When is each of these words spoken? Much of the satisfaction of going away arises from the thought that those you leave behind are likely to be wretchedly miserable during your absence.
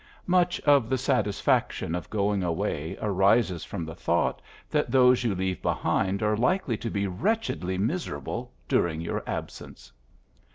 Much 0.25 0.59
of 0.61 0.89
the 0.89 0.97
satisfaction 0.97 1.93
of 1.93 2.09
going 2.09 2.41
away 2.43 2.97
arises 3.03 3.63
from 3.63 3.85
the 3.85 3.93
thought 3.93 4.41
that 4.67 4.89
those 4.89 5.23
you 5.23 5.35
leave 5.35 5.61
behind 5.61 6.23
are 6.23 6.35
likely 6.35 6.75
to 6.75 6.89
be 6.89 7.05
wretchedly 7.05 7.77
miserable 7.77 8.51
during 8.67 8.99
your 8.99 9.21
absence. 9.27 9.91